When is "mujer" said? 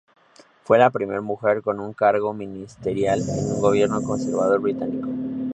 1.21-1.61